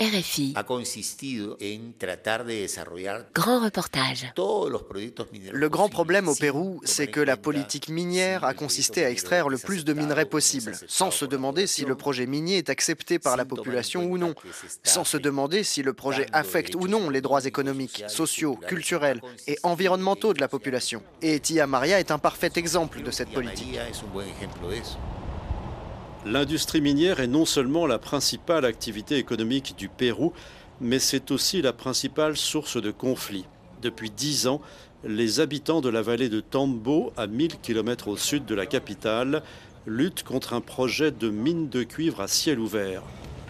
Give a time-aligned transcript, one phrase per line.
[0.00, 0.54] RFI.
[3.32, 4.26] Grand reportage.
[4.36, 9.56] Le grand problème au Pérou, c'est que la politique minière a consisté à extraire le
[9.56, 13.44] plus de minerais possible, sans se demander si le projet minier est accepté par la
[13.44, 14.34] population ou non,
[14.82, 19.56] sans se demander si le projet affecte ou non les droits économiques, sociaux, culturels et
[19.62, 21.04] environnementaux de la population.
[21.22, 23.78] Et Tia Maria est un parfait exemple de cette politique.
[26.26, 30.32] L'industrie minière est non seulement la principale activité économique du Pérou,
[30.80, 33.44] mais c'est aussi la principale source de conflits.
[33.82, 34.62] Depuis dix ans,
[35.04, 39.42] les habitants de la vallée de Tambo, à 1000 km au sud de la capitale,
[39.86, 43.02] luttent contre un projet de mine de cuivre à ciel ouvert.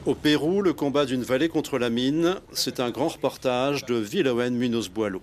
[0.04, 4.52] Au Pérou, le combat d'une vallée contre la mine, c'est un grand reportage de Villawen
[4.52, 5.22] Munoz Boileau.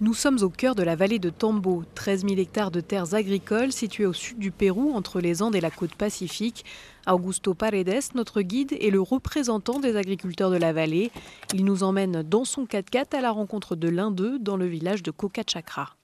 [0.00, 3.72] Nous sommes au cœur de la vallée de Tambo, 13 000 hectares de terres agricoles
[3.72, 6.64] situées au sud du Pérou, entre les Andes et la côte pacifique.
[7.08, 11.10] Augusto Paredes, notre guide, est le représentant des agriculteurs de la vallée.
[11.52, 15.02] Il nous emmène dans son 4x4 à la rencontre de l'un d'eux dans le village
[15.02, 15.96] de Cocachacra.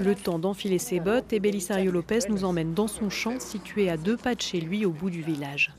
[0.00, 3.96] Le temps d'enfiler ses bottes et Belisario Lopez nous emmène dans son champ situé à
[3.96, 5.72] deux pas de chez lui au bout du village.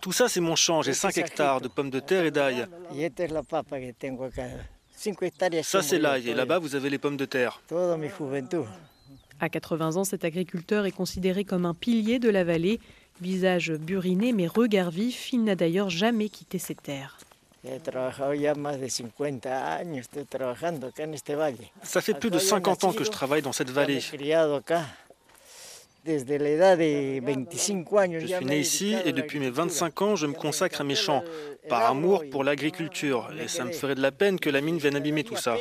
[0.00, 0.82] Tout ça, c'est mon champ.
[0.82, 2.66] J'ai 5 hectares de pommes de terre et d'ail.
[5.62, 6.28] Ça, c'est l'ail.
[6.28, 7.60] Et là-bas, vous avez les pommes de terre.
[9.38, 12.80] À 80 ans, cet agriculteur est considéré comme un pilier de la vallée.
[13.20, 17.18] Visage buriné mais regard vif, il n'a d'ailleurs jamais quitté ses terres.
[21.82, 24.00] Ça fait plus de 50 ans que je travaille dans cette vallée.
[24.00, 24.18] Je suis
[28.44, 31.24] né ici et depuis mes 25 ans, je me consacre à mes champs,
[31.68, 33.28] par amour pour l'agriculture.
[33.42, 35.56] Et ça me ferait de la peine que la mine vienne abîmer tout ça.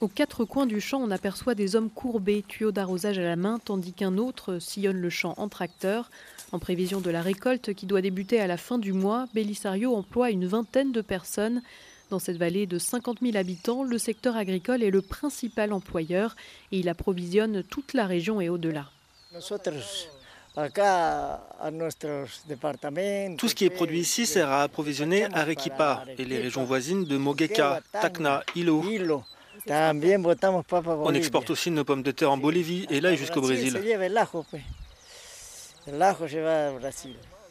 [0.00, 3.58] Aux quatre coins du champ, on aperçoit des hommes courbés, tuyaux d'arrosage à la main,
[3.64, 6.10] tandis qu'un autre sillonne le champ en tracteur.
[6.52, 10.30] En prévision de la récolte qui doit débuter à la fin du mois, Belisario emploie
[10.30, 11.62] une vingtaine de personnes.
[12.10, 16.36] Dans cette vallée de 50 000 habitants, le secteur agricole est le principal employeur
[16.72, 18.86] et il approvisionne toute la région et au-delà.
[20.54, 20.62] Tout
[23.48, 27.80] ce qui est produit ici sert à approvisionner Arequipa et les régions voisines de Mogueca,
[27.92, 28.82] Tacna, Hilo.
[29.66, 33.80] On exporte aussi nos pommes de terre en Bolivie et là jusqu'au Brésil.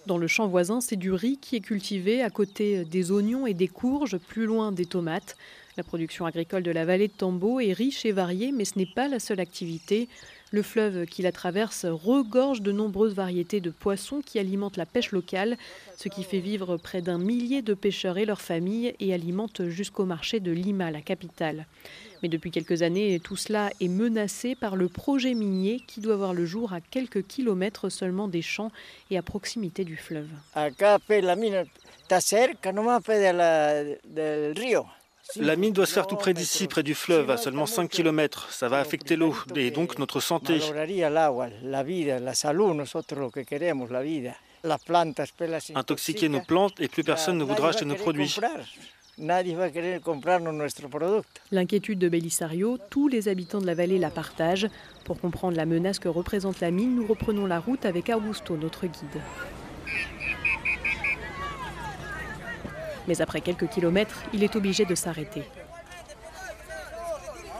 [0.05, 3.53] Dans le champ voisin, c'est du riz qui est cultivé à côté des oignons et
[3.53, 5.35] des courges, plus loin des tomates.
[5.75, 8.85] La production agricole de la vallée de Tambo est riche et variée, mais ce n'est
[8.85, 10.07] pas la seule activité.
[10.51, 15.11] Le fleuve qui la traverse regorge de nombreuses variétés de poissons qui alimentent la pêche
[15.11, 15.57] locale,
[15.97, 20.05] ce qui fait vivre près d'un millier de pêcheurs et leurs familles et alimente jusqu'au
[20.05, 21.65] marché de Lima, la capitale.
[22.23, 26.33] Mais depuis quelques années, tout cela est menacé par le projet minier qui doit voir
[26.33, 28.71] le jour à quelques kilomètres seulement des champs
[29.11, 30.29] et à proximité du fleuve.
[35.71, 38.47] Doit se faire tout près d'ici, près du fleuve, à seulement 5 km.
[38.51, 40.59] Ça va affecter l'eau et donc notre santé.
[45.75, 48.35] Intoxiquer nos plantes et plus personne ne voudra acheter nos produits.
[51.51, 54.67] L'inquiétude de Belisario, tous les habitants de la vallée la partagent.
[55.05, 58.85] Pour comprendre la menace que représente la mine, nous reprenons la route avec Augusto, notre
[58.85, 59.21] guide.
[63.07, 65.43] Mais après quelques kilomètres, il est obligé de s'arrêter.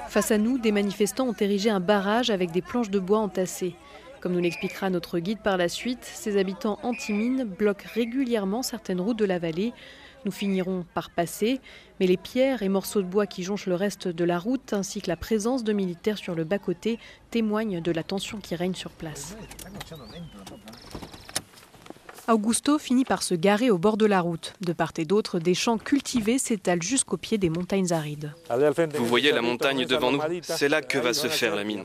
[0.09, 3.75] Face à nous, des manifestants ont érigé un barrage avec des planches de bois entassées.
[4.19, 9.19] Comme nous l'expliquera notre guide par la suite, ces habitants anti-mines bloquent régulièrement certaines routes
[9.19, 9.73] de la vallée.
[10.25, 11.61] Nous finirons par passer,
[11.99, 15.01] mais les pierres et morceaux de bois qui jonchent le reste de la route, ainsi
[15.01, 16.99] que la présence de militaires sur le bas-côté,
[17.29, 19.37] témoignent de la tension qui règne sur place.
[22.29, 24.53] Augusto finit par se garer au bord de la route.
[24.59, 28.33] De part et d'autre, des champs cultivés s'étalent jusqu'au pied des montagnes arides.
[28.95, 31.83] Vous voyez la montagne devant nous C'est là que va se faire la mine.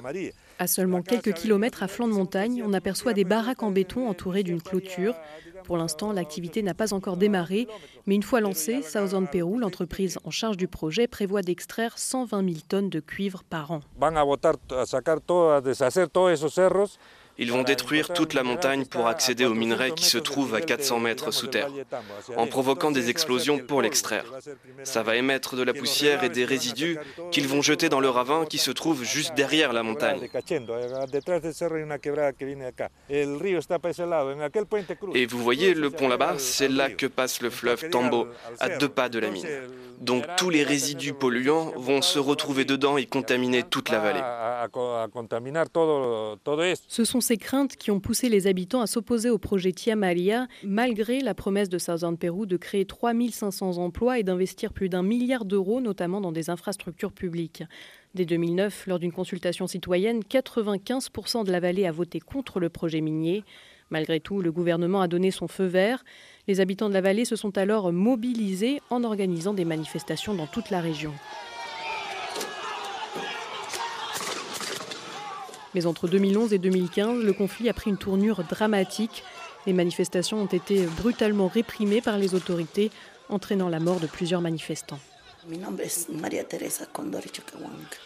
[0.59, 4.43] À seulement quelques kilomètres à flanc de montagne, on aperçoit des baraques en béton entourées
[4.43, 5.15] d'une clôture.
[5.63, 7.69] Pour l'instant, l'activité n'a pas encore démarré,
[8.07, 12.57] mais une fois lancée, Southern Peru, l'entreprise en charge du projet, prévoit d'extraire 120 000
[12.69, 13.81] tonnes de cuivre par an.
[17.39, 21.01] Ils vont détruire toute la montagne pour accéder aux minerais qui se trouvent à 400
[21.01, 21.71] mètres sous terre,
[22.37, 24.25] en provoquant des explosions pour l'extraire.
[24.85, 26.99] Ça va émettre de la poussière et des résidus
[27.31, 30.29] qu'ils vont jeter dans le ravin qui se trouve juste derrière la montagne.
[35.15, 38.27] Et vous voyez le pont là-bas, c'est là que passe le fleuve Tambo,
[38.61, 39.47] à deux pas de la mine.
[40.01, 44.21] Donc tous les résidus polluants vont se retrouver dedans et contaminer toute la vallée.
[46.89, 50.47] Ce sont ces craintes qui ont poussé les habitants à s'opposer au projet Tia Maria,
[50.63, 55.47] malgré la promesse de Southern Peru de créer 3500 emplois et d'investir plus d'un milliard
[55.47, 57.63] d'euros, notamment dans des infrastructures publiques.
[58.15, 63.01] Dès 2009, lors d'une consultation citoyenne, 95% de la vallée a voté contre le projet
[63.01, 63.45] minier.
[63.89, 66.05] Malgré tout, le gouvernement a donné son feu vert.
[66.49, 70.71] Les habitants de la vallée se sont alors mobilisés en organisant des manifestations dans toute
[70.71, 71.13] la région.
[75.75, 79.25] Mais entre 2011 et 2015, le conflit a pris une tournure dramatique.
[79.67, 82.91] Les manifestations ont été brutalement réprimées par les autorités,
[83.29, 84.99] entraînant la mort de plusieurs manifestants.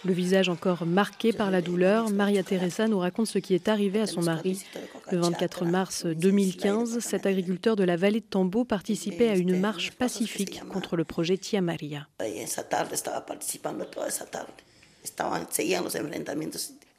[0.04, 4.00] Le visage encore marqué par la douleur, Maria Teresa nous raconte ce qui est arrivé
[4.00, 4.64] à son mari.
[5.10, 9.92] Le 24 mars 2015, cet agriculteur de la vallée de Tambo participait à une marche
[9.92, 12.08] pacifique contre le projet Tia Maria.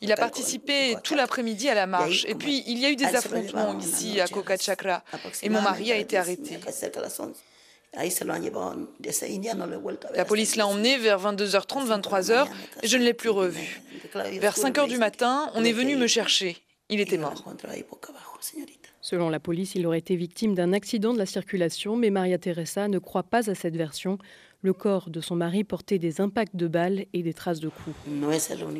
[0.02, 2.26] Il a participé tout l'après-midi à la marche.
[2.28, 5.04] Et puis, il y a eu des affrontements ici à Coca Chakra.
[5.42, 6.60] Et mon mari a été arrêté.
[10.16, 12.48] La police l'a emmené vers 22h30, 23h,
[12.84, 13.82] et je ne l'ai plus revu.
[14.14, 16.58] Vers 5h du matin, on est venu me chercher.
[16.90, 17.44] Il était mort.
[19.02, 22.88] Selon la police, il aurait été victime d'un accident de la circulation, mais Maria Teresa
[22.88, 24.18] ne croit pas à cette version.
[24.62, 27.96] Le corps de son mari portait des impacts de balles et des traces de coups.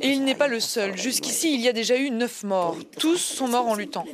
[0.02, 0.98] Et il n'est pas le seul.
[0.98, 2.78] Jusqu'ici, il y a déjà eu neuf morts.
[2.98, 4.06] Tous sont morts en luttant.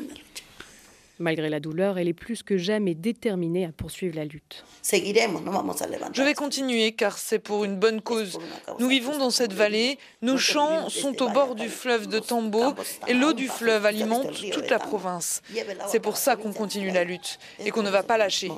[1.19, 4.65] Malgré la douleur, elle est plus que jamais déterminée à poursuivre la lutte.
[4.83, 8.39] Je vais continuer car c'est pour une bonne cause.
[8.79, 12.73] Nous vivons dans cette vallée, nos champs sont au bord du fleuve de Tambo
[13.07, 15.41] et l'eau du fleuve alimente toute la province.
[15.87, 18.51] C'est pour ça qu'on continue la lutte et qu'on ne va pas lâcher.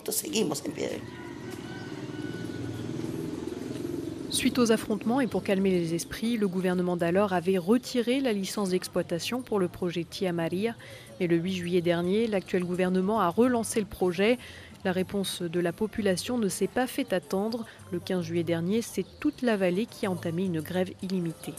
[4.36, 8.72] Suite aux affrontements et pour calmer les esprits, le gouvernement d'alors avait retiré la licence
[8.72, 10.76] d'exploitation pour le projet Tia Maria.
[11.22, 14.38] Mais le 8 juillet dernier, l'actuel gouvernement a relancé le projet.
[14.84, 17.66] La réponse de la population ne s'est pas fait attendre.
[17.94, 21.54] Le 15 juillet dernier, c'est toute la vallée qui a entamé une grève illimitée.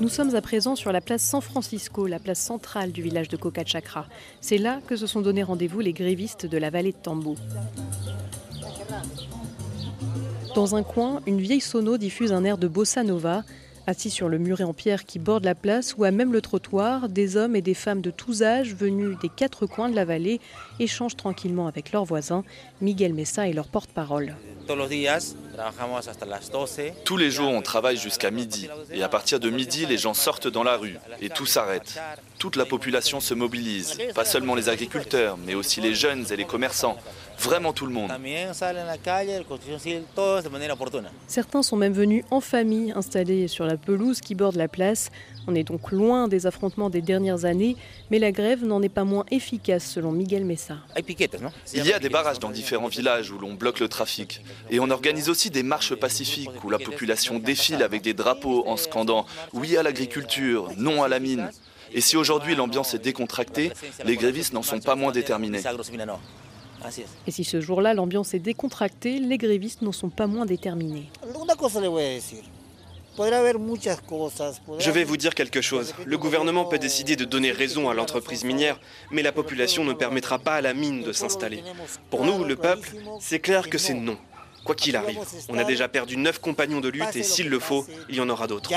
[0.00, 3.38] Nous sommes à présent sur la place San Francisco, la place centrale du village de
[3.66, 4.06] Chakra.
[4.40, 7.36] C'est là que se sont donné rendez-vous les grévistes de la vallée de Tambo.
[10.54, 13.42] Dans un coin, une vieille sono diffuse un air de bossa nova.
[13.86, 17.08] Assis sur le muret en pierre qui borde la place ou à même le trottoir,
[17.08, 20.40] des hommes et des femmes de tous âges venus des quatre coins de la vallée
[20.80, 22.44] échangent tranquillement avec leurs voisins,
[22.80, 24.36] Miguel Messa et leur porte-parole.
[27.04, 28.68] Tous les jours, on travaille jusqu'à midi.
[28.90, 32.00] Et à partir de midi, les gens sortent dans la rue et tout s'arrête.
[32.38, 33.98] Toute la population se mobilise.
[34.14, 36.96] Pas seulement les agriculteurs, mais aussi les jeunes et les commerçants.
[37.38, 38.10] Vraiment tout le monde.
[41.26, 45.10] Certains sont même venus en famille, installés sur la pelouse qui borde la place.
[45.46, 47.76] On est donc loin des affrontements des dernières années,
[48.10, 50.78] mais la grève n'en est pas moins efficace selon Miguel Messa.
[51.74, 54.42] Il y a des barrages dans différents villages où l'on bloque le trafic.
[54.70, 58.76] Et on organise aussi des marches pacifiques où la population défile avec des drapeaux en
[58.76, 61.50] scandant oui à l'agriculture, non à la mine.
[61.92, 63.72] Et si aujourd'hui l'ambiance est décontractée,
[64.04, 65.62] les grévistes n'en sont pas moins déterminés.
[67.26, 71.10] Et si ce jour-là l'ambiance est décontractée, les grévistes n'en sont pas moins déterminés.
[74.78, 75.94] Je vais vous dire quelque chose.
[76.04, 78.80] Le gouvernement peut décider de donner raison à l'entreprise minière,
[79.12, 81.62] mais la population ne permettra pas à la mine de s'installer.
[82.10, 84.16] Pour nous, le peuple, c'est clair que c'est non.
[84.64, 87.86] Quoi qu'il arrive, on a déjà perdu neuf compagnons de lutte et s'il le faut,
[88.08, 88.70] il y en aura d'autres.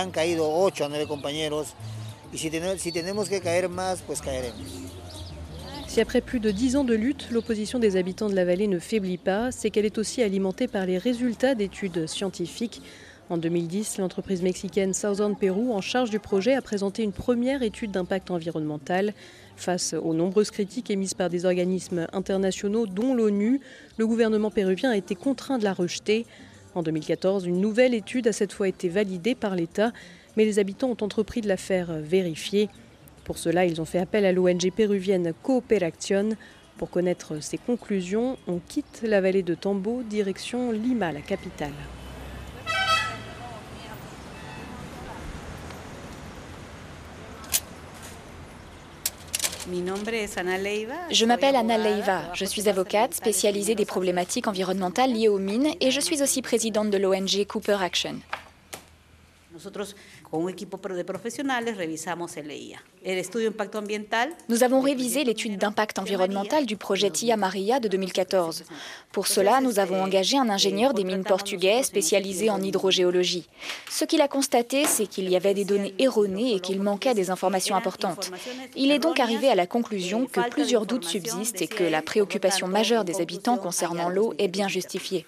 [5.97, 8.77] Si après plus de dix ans de lutte, l'opposition des habitants de la vallée ne
[8.77, 12.83] faiblit pas, c'est qu'elle est aussi alimentée par les résultats d'études scientifiques.
[13.31, 17.89] En 2010, l'entreprise mexicaine Southern Peru, en charge du projet, a présenté une première étude
[17.89, 19.15] d'impact environnemental.
[19.55, 23.59] Face aux nombreuses critiques émises par des organismes internationaux, dont l'ONU,
[23.97, 26.27] le gouvernement péruvien a été contraint de la rejeter.
[26.75, 29.93] En 2014, une nouvelle étude a cette fois été validée par l'État,
[30.35, 32.69] mais les habitants ont entrepris de la faire vérifier.
[33.27, 36.29] Pour cela, ils ont fait appel à l'ONG péruvienne Cooperaction.
[36.77, 41.73] Pour connaître ses conclusions, on quitte la vallée de Tambo, direction Lima, la capitale.
[51.11, 55.91] Je m'appelle Anna Leiva, je suis avocate spécialisée des problématiques environnementales liées aux mines et
[55.91, 58.21] je suis aussi présidente de l'ONG Cooper Action.
[64.49, 68.65] Nous avons révisé l'étude d'impact environnemental du projet Tia Maria de 2014.
[69.13, 73.47] Pour cela, nous avons engagé un ingénieur des mines portugais spécialisé en hydrogéologie.
[73.89, 77.29] Ce qu'il a constaté, c'est qu'il y avait des données erronées et qu'il manquait des
[77.29, 78.29] informations importantes.
[78.75, 82.67] Il est donc arrivé à la conclusion que plusieurs doutes subsistent et que la préoccupation
[82.67, 85.25] majeure des habitants concernant l'eau est bien justifiée.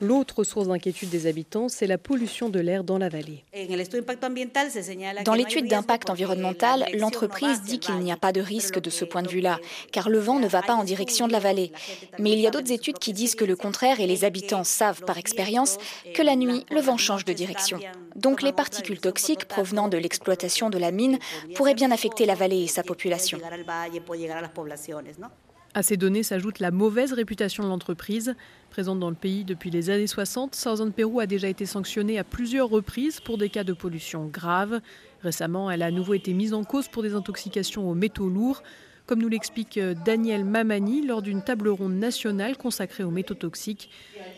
[0.00, 3.44] L'autre source d'inquiétude des habitants, c'est la pollution de l'air dans la vallée.
[5.24, 9.22] Dans l'étude d'impact environnemental, l'entreprise dit qu'il n'y a pas de risque de ce point
[9.22, 9.58] de vue-là,
[9.92, 11.72] car le vent ne va pas en direction de la vallée.
[12.18, 15.02] Mais il y a d'autres études qui disent que le contraire et les habitants savent
[15.02, 15.78] par expérience
[16.14, 17.80] que la nuit, le vent change de direction.
[18.14, 21.18] Donc les particules toxiques provenant de l'exploitation de la mine
[21.54, 23.38] pourraient bien affecter la vallée et sa population.
[25.76, 28.34] À ces données s'ajoute la mauvaise réputation de l'entreprise.
[28.70, 32.24] Présente dans le pays depuis les années 60, Southern Peru a déjà été sanctionnée à
[32.24, 34.80] plusieurs reprises pour des cas de pollution grave.
[35.22, 38.62] Récemment, elle a à nouveau été mise en cause pour des intoxications aux métaux lourds,
[39.04, 43.90] comme nous l'explique euh, Daniel Mamani lors d'une table ronde nationale consacrée aux métaux toxiques.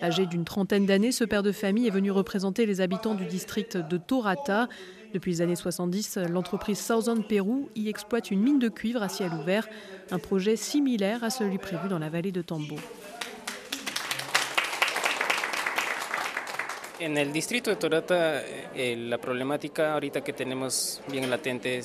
[0.02, 3.76] Âgé d'une trentaine d'années, ce père de famille est venu représenter les habitants du district
[3.76, 4.68] de Torata.
[5.14, 9.32] Depuis les années 70, l'entreprise Southern Peru y exploite une mine de cuivre à ciel
[9.32, 9.66] ouvert,
[10.10, 12.76] un projet similaire à celui prévu dans la vallée de Tambo.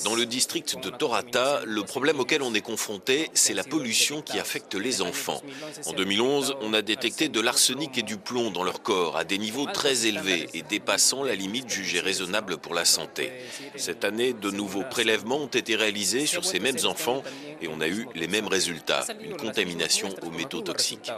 [0.03, 4.39] Dans le district de Torata, le problème auquel on est confronté, c'est la pollution qui
[4.39, 5.41] affecte les enfants.
[5.85, 9.37] En 2011, on a détecté de l'arsenic et du plomb dans leur corps à des
[9.37, 13.31] niveaux très élevés et dépassant la limite jugée raisonnable pour la santé.
[13.75, 17.23] Cette année, de nouveaux prélèvements ont été réalisés sur ces mêmes enfants
[17.61, 21.11] et on a eu les mêmes résultats, une contamination aux métaux toxiques.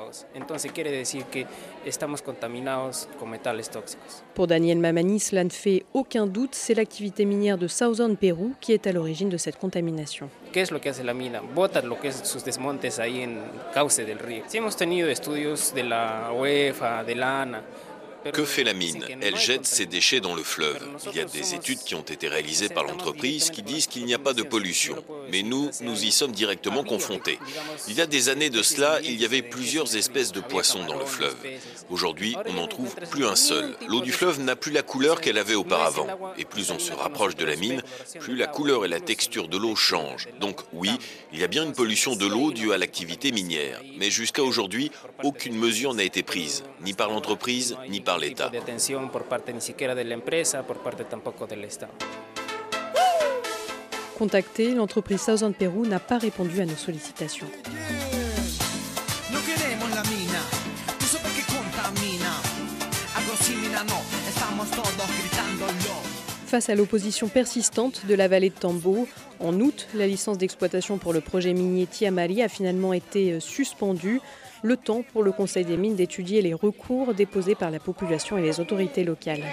[4.34, 8.74] Pour Daniel Mamani, cela ne fait aucun doute, c'est l'activité minière de Southern Pérou qui
[8.74, 10.30] est à l'origine de cette contamination.
[10.52, 11.42] ¿Qué es lo que hace la mina?
[11.42, 13.40] Bota lo que es sus desmontes ahí en
[13.74, 14.44] cauce del río.
[14.48, 17.62] Sí hemos tenido estudios de la UEFA, de la ANA,
[18.32, 19.06] que fait la mine?
[19.22, 20.80] Elle jette ses déchets dans le fleuve.
[21.12, 24.14] Il y a des études qui ont été réalisées par l'entreprise qui disent qu'il n'y
[24.14, 25.04] a pas de pollution.
[25.32, 27.40] Mais nous, nous y sommes directement confrontés.
[27.88, 30.98] Il y a des années de cela, il y avait plusieurs espèces de poissons dans
[30.98, 31.38] le fleuve.
[31.90, 33.76] Aujourd'hui, on n'en trouve plus un seul.
[33.88, 36.08] L'eau du fleuve n'a plus la couleur qu'elle avait auparavant.
[36.38, 37.82] Et plus on se rapproche de la mine,
[38.20, 40.28] plus la couleur et la texture de l'eau changent.
[40.40, 40.92] Donc oui,
[41.34, 43.82] il y a bien une pollution de l'eau due à l'activité minière.
[43.98, 44.92] Mais jusqu'à aujourd'hui,
[45.24, 48.52] aucune mesure n'a été prise, ni par l'entreprise, ni par l'État.
[54.18, 57.48] Contacté, l'entreprise Southern Peru n'a pas répondu à nos sollicitations.
[66.48, 69.08] Face à l'opposition persistante de la vallée de Tambo,
[69.40, 74.22] en août, la licence d'exploitation pour le projet minier Tiamari a finalement été suspendue
[74.66, 78.42] le temps pour le Conseil des mines d'étudier les recours déposés par la population et
[78.42, 79.44] les autorités locales.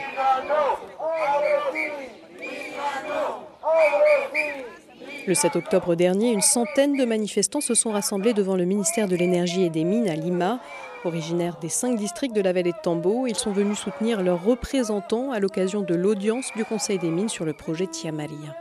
[5.26, 9.14] Le 7 octobre dernier, une centaine de manifestants se sont rassemblés devant le ministère de
[9.14, 10.58] l'Énergie et des Mines à Lima
[11.04, 15.32] Originaires des cinq districts de la vallée de Tambo, ils sont venus soutenir leurs représentants
[15.32, 18.56] à l'occasion de l'audience du Conseil des mines sur le projet Tia Maria.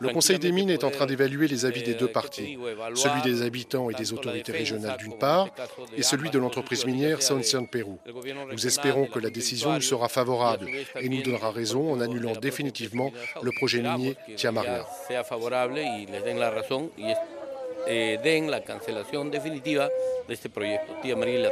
[0.00, 2.58] Le Conseil des mines est en train d'évaluer les avis des deux parties,
[2.94, 5.48] celui des habitants et des autorités régionales d'une part,
[5.96, 7.96] et celui de l'entreprise minière Southern Peru.
[8.50, 10.66] Nous espérons que la décision nous sera favorable
[11.00, 14.86] et nous donnera raison en annulant définitivement le projet minier Tia Maria.
[17.86, 19.88] Eh, den la cancelación definitiva
[20.28, 21.48] de este proyecto, Tía María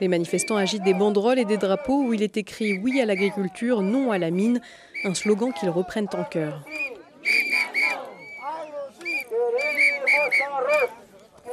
[0.00, 3.82] Les manifestants agitent des banderoles et des drapeaux où il est écrit Oui à l'agriculture,
[3.82, 4.60] non à la mine,
[5.04, 6.64] un slogan qu'ils reprennent en chœur.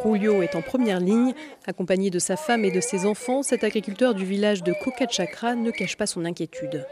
[0.04, 1.34] Julio est en première ligne.
[1.66, 5.72] Accompagné de sa femme et de ses enfants, cet agriculteur du village de Kokachakra ne
[5.72, 6.86] cache pas son inquiétude.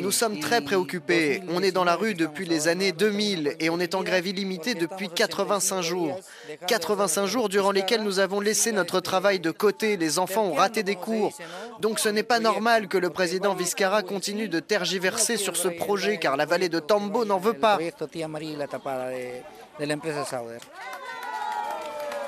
[0.00, 1.42] Nous sommes très préoccupés.
[1.48, 4.74] On est dans la rue depuis les années 2000 et on est en grève illimitée
[4.74, 6.20] depuis 85 jours.
[6.66, 9.96] 85 jours durant lesquels nous avons laissé notre travail de côté.
[9.96, 11.32] Les enfants ont raté des cours.
[11.80, 16.18] Donc ce n'est pas normal que le président Vizcarra continue de tergiverser sur ce projet
[16.18, 17.78] car la vallée de Tambo n'en veut pas.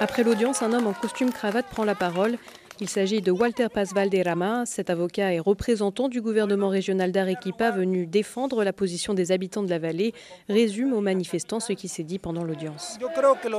[0.01, 2.39] Après l'audience, un homme en costume cravate prend la parole.
[2.81, 4.67] Il s'agit de Walter Paz Valderrama.
[4.67, 9.71] Cet avocat est représentant du gouvernement régional d'Arequipa venu défendre la position des habitants de
[9.71, 10.13] la vallée,
[10.49, 12.99] résume aux manifestants ce qui s'est dit pendant l'audience.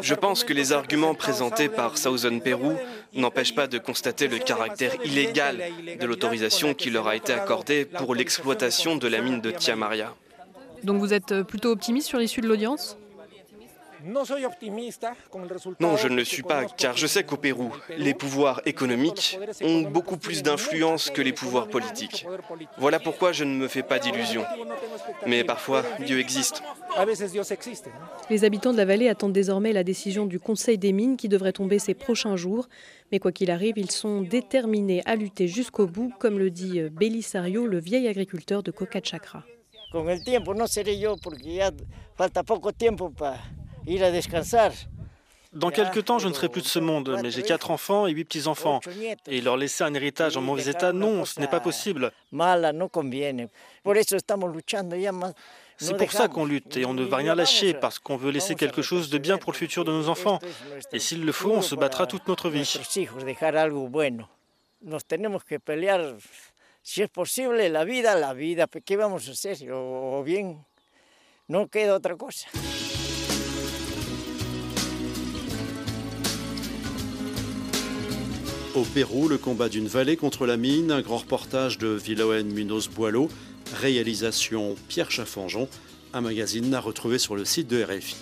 [0.02, 2.74] Je pense que les arguments présentés par Southern Pérou
[3.14, 5.62] n'empêchent pas de constater le caractère illégal
[5.98, 10.14] de l'autorisation qui leur a été accordée pour l'exploitation de la mine de Tiamaria.
[10.84, 12.98] Donc vous êtes plutôt optimiste sur l'issue de l'audience?
[14.06, 14.24] Non,
[15.98, 20.18] je ne le suis pas, car je sais qu'au Pérou, les pouvoirs économiques ont beaucoup
[20.18, 22.26] plus d'influence que les pouvoirs politiques.
[22.78, 24.46] Voilà pourquoi je ne me fais pas d'illusions.
[25.26, 26.62] Mais parfois, Dieu existe.
[28.30, 31.54] Les habitants de la vallée attendent désormais la décision du Conseil des mines qui devrait
[31.54, 32.68] tomber ces prochains jours.
[33.12, 37.66] Mais quoi qu'il arrive, ils sont déterminés à lutter jusqu'au bout, comme le dit Belisario,
[37.66, 39.44] le vieil agriculteur de Cocachacra.
[39.92, 41.72] Con el tiempo no seré yo porque ya
[42.16, 43.40] falta poco tiempo para
[43.88, 44.72] ir a descansar.
[45.54, 48.12] Dans quelques temps, je ne serai plus de ce monde, mais j'ai quatre enfants et
[48.12, 48.82] huit petits-enfants.
[49.28, 52.12] Et leur laisser un héritage en mauvais état, non, ce n'est pas possible.
[55.78, 58.56] C'est pour ça qu'on lutte et on ne va rien lâcher parce qu'on veut laisser
[58.56, 60.40] quelque chose de bien pour le futur de nos enfants.
[60.92, 62.66] Et s'il le faut, on se battra toute notre vie.
[66.88, 69.72] Si es posible, la vida, la vida, ¿qué vamos a hacer?
[69.72, 70.64] O bien,
[71.48, 72.48] no queda otra cosa.
[78.76, 82.90] Au Pérou, le combat d'une vallée contre la mine, un grand reportage de Villaoen Munoz
[82.90, 83.30] Boileau,
[83.80, 85.70] réalisation Pierre Chaffanjon,
[86.12, 88.18] un magazine à retrouver sur le site de RFI.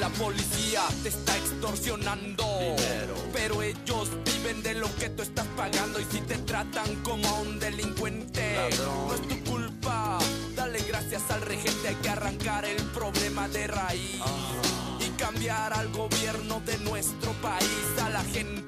[0.00, 2.46] La policía te está extorsionando,
[3.34, 7.40] pero ellos viven de lo que tú estás pagando y si te tratan como a
[7.40, 10.18] un delincuente, no es tu culpa.
[10.54, 14.22] Dale gracias al regente, hay que arrancar el problema de raíz.
[15.00, 18.65] Y cambiar al gobierno de nuestro país, a la gente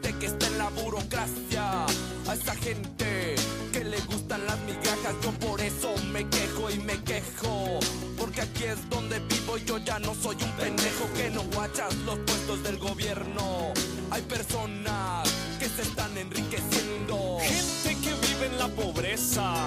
[1.08, 1.86] burocracia,
[2.28, 3.34] a esa gente
[3.72, 7.80] que le gustan las migajas, yo por eso me quejo y me quejo,
[8.18, 11.94] porque aquí es donde vivo y yo ya no soy un pendejo que no guachas
[12.06, 13.72] los puestos del gobierno.
[14.10, 15.28] Hay personas
[15.58, 17.38] que se están enriqueciendo.
[17.40, 19.66] Gente que vive en la pobreza.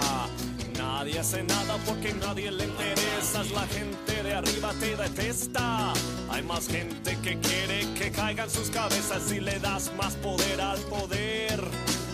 [0.93, 3.43] Nadie hace nada porque nadie le interesa.
[3.55, 5.93] La gente de arriba te detesta.
[6.29, 10.79] Hay más gente que quiere que caigan sus cabezas si le das más poder al
[10.95, 11.59] poder.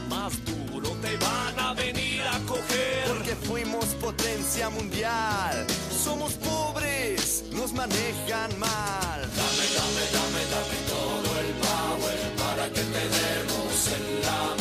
[0.08, 3.08] Más duro te van a venir a coger.
[3.08, 5.66] Porque fuimos potencia mundial.
[5.92, 9.20] Somos pobres, nos manejan mal.
[9.42, 14.57] Dame, dame, dame, dame todo el power para que te demos en la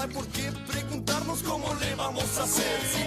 [0.00, 2.97] hay por qué preguntarnos cómo le vamos a hacer.